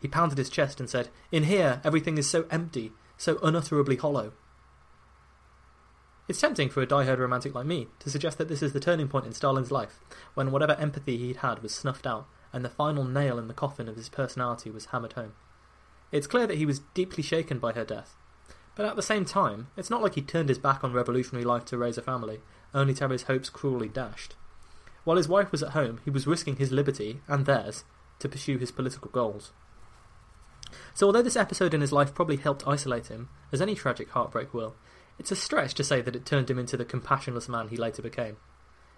[0.00, 4.32] He pounded his chest and said, In here, everything is so empty, so unutterably hollow.
[6.26, 9.08] It's tempting for a die-hard romantic like me to suggest that this is the turning
[9.08, 10.00] point in Stalin's life,
[10.32, 13.88] when whatever empathy he'd had was snuffed out, and the final nail in the coffin
[13.88, 15.34] of his personality was hammered home.
[16.12, 18.16] It's clear that he was deeply shaken by her death,
[18.74, 21.66] but at the same time, it's not like he turned his back on revolutionary life
[21.66, 22.40] to raise a family,
[22.74, 24.34] only to have his hopes cruelly dashed.
[25.04, 27.84] While his wife was at home, he was risking his liberty, and theirs,
[28.18, 29.52] to pursue his political goals.
[30.94, 34.54] So although this episode in his life probably helped isolate him, as any tragic heartbreak
[34.54, 34.76] will,
[35.18, 38.02] it's a stretch to say that it turned him into the compassionless man he later
[38.02, 38.36] became.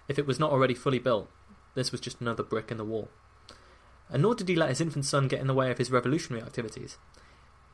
[0.09, 1.31] If it was not already fully built,
[1.75, 3.09] this was just another brick in the wall.
[4.11, 6.45] And nor did he let his infant son get in the way of his revolutionary
[6.45, 6.99] activities.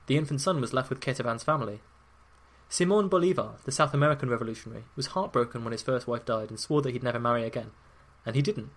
[0.06, 1.80] The infant son was left with Ketevan's family.
[2.68, 6.82] Simon Bolivar, the South American revolutionary, was heartbroken when his first wife died and swore
[6.82, 7.70] that he'd never marry again.
[8.26, 8.70] And he didn't.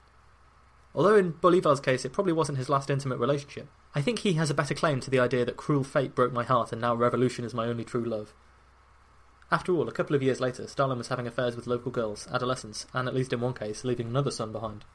[0.95, 4.49] Although in Bolivar's case it probably wasn't his last intimate relationship, I think he has
[4.49, 7.43] a better claim to the idea that cruel fate broke my heart and now revolution
[7.43, 8.33] is my only true love.
[9.51, 12.87] After all, a couple of years later, Stalin was having affairs with local girls, adolescents,
[12.93, 14.85] and at least in one case, leaving another son behind.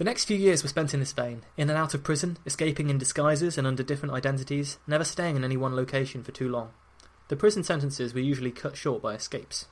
[0.00, 2.88] The next few years were spent in this vein, in and out of prison, escaping
[2.88, 6.70] in disguises and under different identities, never staying in any one location for too long.
[7.28, 9.66] The prison sentences were usually cut short by escapes.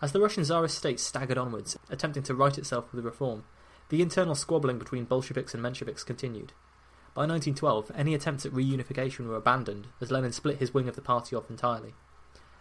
[0.00, 3.44] As the Russian Tsarist state staggered onwards, attempting to right itself with reform,
[3.88, 6.52] the internal squabbling between Bolsheviks and Mensheviks continued.
[7.14, 11.02] By 1912, any attempts at reunification were abandoned, as Lenin split his wing of the
[11.02, 11.94] party off entirely.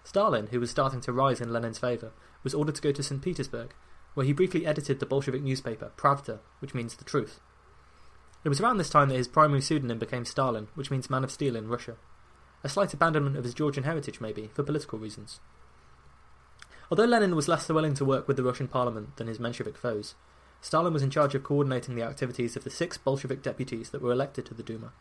[0.03, 2.11] Stalin, who was starting to rise in Lenin's favour,
[2.43, 3.23] was ordered to go to St.
[3.23, 3.73] Petersburg,
[4.13, 7.39] where he briefly edited the Bolshevik newspaper Pravda, which means the truth.
[8.43, 11.31] It was around this time that his primary pseudonym became Stalin, which means man of
[11.31, 11.95] steel in Russia.
[12.63, 15.39] A slight abandonment of his Georgian heritage, maybe, for political reasons.
[16.89, 20.15] Although Lenin was less willing to work with the Russian parliament than his Menshevik foes,
[20.59, 24.11] Stalin was in charge of coordinating the activities of the six Bolshevik deputies that were
[24.11, 24.91] elected to the Duma.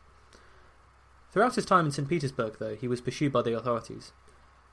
[1.33, 2.09] Throughout his time in St.
[2.09, 4.12] Petersburg, though, he was pursued by the authorities.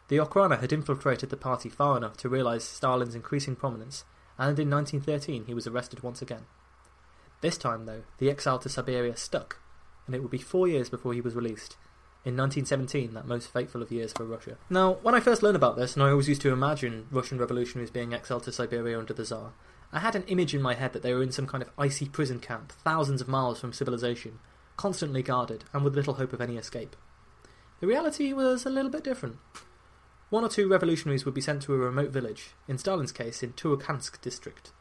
[0.08, 4.06] The Okhrana had infiltrated the party far enough to realize Stalin's increasing prominence
[4.38, 6.46] and in 1913 he was arrested once again.
[7.42, 9.60] This time, though, the exile to Siberia stuck,
[10.06, 11.78] and it would be four years before he was released.
[12.26, 14.58] In 1917, that most fateful of years for Russia.
[14.70, 17.92] Now, when I first learned about this, and I always used to imagine Russian revolutionaries
[17.92, 19.54] being exiled to Siberia under the Tsar,
[19.94, 22.10] I had an image in my head that they were in some kind of icy
[22.10, 24.40] prison camp, thousands of miles from civilization,
[24.76, 26.96] constantly guarded, and with little hope of any escape.
[27.80, 29.38] The reality was a little bit different.
[30.30, 33.54] One or two revolutionaries would be sent to a remote village, in Stalin's case in
[33.54, 34.72] Turukhansk district.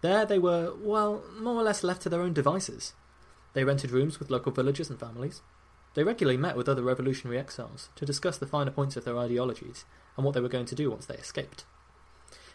[0.00, 2.94] There they were, well, more or less left to their own devices.
[3.52, 5.40] They rented rooms with local villagers and families.
[5.94, 9.84] They regularly met with other revolutionary exiles to discuss the finer points of their ideologies
[10.16, 11.64] and what they were going to do once they escaped.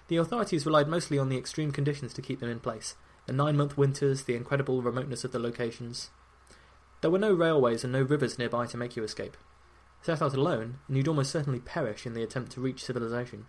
[0.09, 2.95] The authorities relied mostly on the extreme conditions to keep them in place
[3.27, 6.09] the nine month winters, the incredible remoteness of the locations.
[7.01, 9.37] There were no railways and no rivers nearby to make you escape.
[10.01, 13.45] Set out alone, and you'd almost certainly perish in the attempt to reach civilization.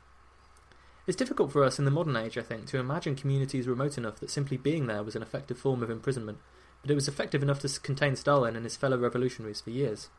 [1.06, 4.20] It's difficult for us in the modern age, I think, to imagine communities remote enough
[4.20, 6.38] that simply being there was an effective form of imprisonment,
[6.80, 10.10] but it was effective enough to contain Stalin and his fellow revolutionaries for years.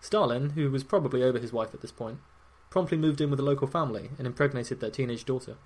[0.00, 2.18] Stalin, who was probably over his wife at this point,
[2.70, 5.56] promptly moved in with a local family and impregnated their teenage daughter.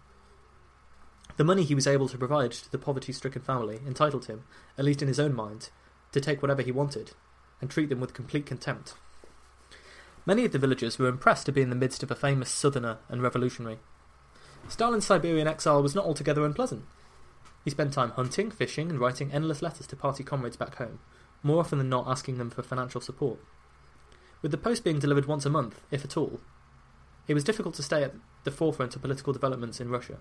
[1.37, 4.45] The money he was able to provide to the poverty stricken family entitled him,
[4.77, 5.71] at least in his own mind,
[6.13, 7.13] to take whatever he wanted
[7.61, 8.95] and treat them with complete contempt.
[10.27, 12.99] Many of the villagers were impressed to be in the midst of a famous southerner
[13.09, 13.79] and revolutionary.
[14.69, 16.85] Stalin's Siberian exile was not altogether unpleasant.
[17.65, 21.01] He spent time hunting, fishing, and writing endless letters to party comrades back home,
[21.43, 23.39] more often than not asking them for financial support.
[24.43, 26.41] With the post being delivered once a month, if at all,
[27.27, 28.15] it was difficult to stay at
[28.45, 30.19] the forefront of political developments in Russia.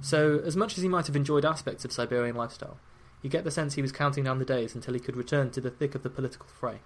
[0.00, 2.78] So, as much as he might have enjoyed aspects of Siberian lifestyle,
[3.22, 5.60] you get the sense he was counting down the days until he could return to
[5.60, 6.80] the thick of the political fray.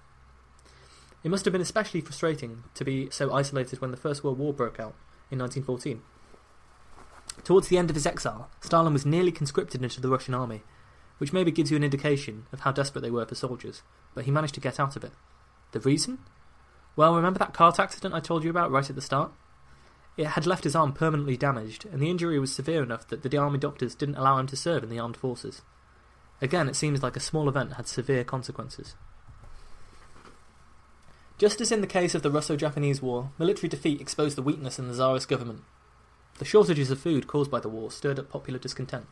[1.23, 4.53] It must have been especially frustrating to be so isolated when the First World War
[4.53, 4.95] broke out
[5.31, 6.03] in 1914.
[7.45, 10.63] Towards the end of his exile, Stalin was nearly conscripted into the Russian army,
[11.19, 13.83] which maybe gives you an indication of how desperate they were for soldiers,
[14.15, 15.13] but he managed to get out of it.
[15.73, 16.19] The reason?
[16.97, 19.33] Well, remember that cart accident I told you about right at the start?
[20.17, 23.39] It had left his arm permanently damaged, and the injury was severe enough that the
[23.39, 25.63] army doctors didn't allow him to serve in the armed forces.
[26.43, 28.97] Again, it seems like a small event had severe consequences.
[31.41, 34.79] Just as in the case of the Russo Japanese War, military defeat exposed the weakness
[34.79, 35.63] in the Tsarist government.
[36.37, 39.07] The shortages of food caused by the war stirred up popular discontent.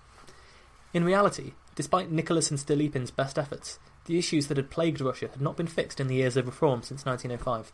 [0.92, 5.40] In reality, despite Nicholas and Stolypin's best efforts, the issues that had plagued Russia had
[5.40, 7.72] not been fixed in the years of reform since 1905.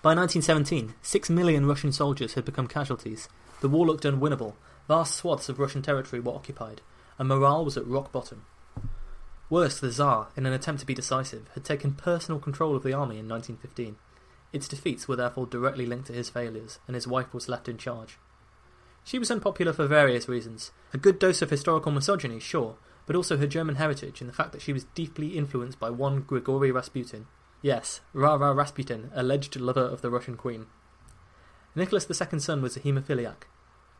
[0.00, 3.28] By 1917, six million Russian soldiers had become casualties,
[3.62, 4.54] the war looked unwinnable,
[4.86, 6.82] vast swaths of Russian territory were occupied,
[7.18, 8.44] and morale was at rock bottom.
[9.52, 12.94] Worse, the Tsar, in an attempt to be decisive, had taken personal control of the
[12.94, 13.96] army in 1915.
[14.50, 17.76] Its defeats were therefore directly linked to his failures, and his wife was left in
[17.76, 18.16] charge.
[19.04, 20.70] She was unpopular for various reasons.
[20.94, 24.52] A good dose of historical misogyny, sure, but also her German heritage and the fact
[24.52, 27.26] that she was deeply influenced by one Grigory Rasputin.
[27.60, 30.64] Yes, Rara Rasputin, alleged lover of the Russian queen.
[31.74, 33.42] Nicholas II's son was a haemophiliac.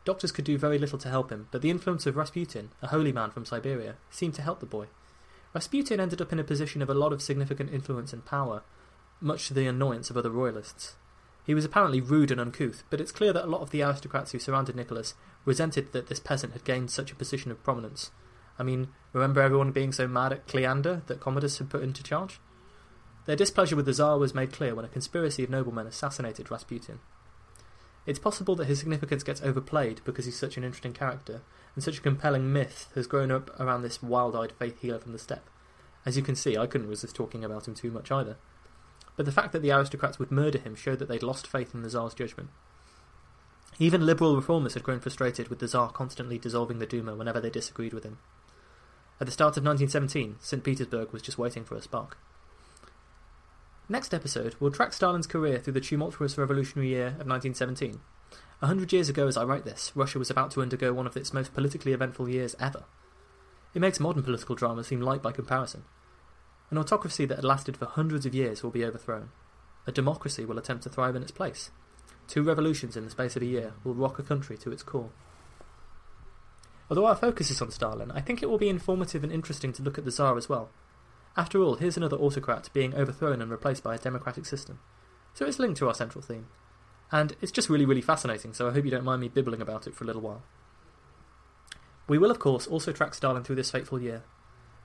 [0.07, 3.13] Doctors could do very little to help him, but the influence of Rasputin, a holy
[3.13, 4.87] man from Siberia, seemed to help the boy.
[5.55, 8.63] Rasputin ended up in a position of a lot of significant influence and power,
[9.21, 10.97] much to the annoyance of other royalists.
[11.45, 14.33] He was apparently rude and uncouth, but it's clear that a lot of the aristocrats
[14.33, 18.11] who surrounded Nicholas resented that this peasant had gained such a position of prominence.
[18.59, 22.41] I mean, remember everyone being so mad at Cleander that Commodus had put into charge?
[23.27, 27.01] Their displeasure with the Tsar was made clear when a conspiracy of noblemen assassinated Rasputin.
[28.05, 31.43] It's possible that his significance gets overplayed because he's such an interesting character,
[31.75, 35.13] and such a compelling myth has grown up around this wild eyed faith healer from
[35.13, 35.49] the steppe.
[36.05, 38.37] As you can see, I couldn't resist talking about him too much either.
[39.17, 41.83] But the fact that the aristocrats would murder him showed that they'd lost faith in
[41.83, 42.51] the Tsar's judgment.
[43.79, 47.51] Even liberal reformers had grown frustrated with the Tsar constantly dissolving the Duma whenever they
[47.51, 48.19] disagreed with him.
[49.21, 50.65] At the start of 1917, St.
[50.65, 52.19] Petersburg was just waiting for a spark.
[53.89, 58.01] Next episode, we'll track Stalin's career through the tumultuous revolutionary year of 1917.
[58.63, 61.17] A hundred years ago, as I write this, Russia was about to undergo one of
[61.17, 62.85] its most politically eventful years ever.
[63.75, 65.83] It makes modern political drama seem light by comparison.
[66.71, 69.31] An autocracy that had lasted for hundreds of years will be overthrown.
[69.89, 71.73] A democracy will attempt to thrive in its place.
[72.29, 75.11] Two revolutions in the space of a year will rock a country to its core.
[76.89, 79.83] Although our focus is on Stalin, I think it will be informative and interesting to
[79.83, 80.71] look at the Tsar as well.
[81.37, 84.79] After all, here's another autocrat being overthrown and replaced by a democratic system.
[85.35, 86.47] So it's linked to our central theme.
[87.13, 89.87] And it's just really, really fascinating, so I hope you don't mind me bibbling about
[89.87, 90.43] it for a little while.
[92.09, 94.25] We will, of course, also track Stalin through this fateful year.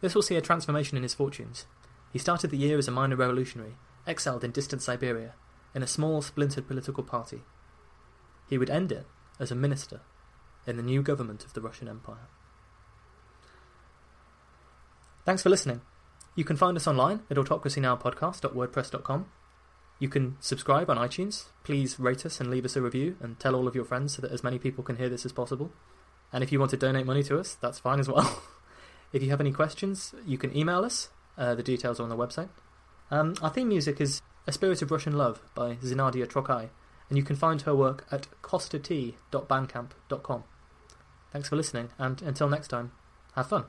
[0.01, 1.65] This will see a transformation in his fortunes.
[2.11, 5.35] He started the year as a minor revolutionary, exiled in distant Siberia,
[5.73, 7.43] in a small splintered political party.
[8.49, 9.07] He would end it
[9.39, 10.01] as a minister
[10.65, 12.27] in the new government of the Russian Empire.
[15.25, 15.81] Thanks for listening.
[16.35, 19.25] You can find us online at autocracynowpodcast.wordpress.com.
[19.99, 21.45] You can subscribe on iTunes.
[21.63, 24.21] Please rate us and leave us a review and tell all of your friends so
[24.21, 25.71] that as many people can hear this as possible.
[26.31, 28.43] And if you want to donate money to us, that's fine as well.
[29.13, 32.17] if you have any questions, you can email us uh, the details are on the
[32.17, 32.49] website.
[33.11, 36.69] Um, our theme music is A Spirit of Russian Love by Zinadia Trokai,
[37.09, 40.43] and you can find her work at costa.bandcamp.com.
[41.31, 42.91] Thanks for listening, and until next time,
[43.35, 43.65] have fun.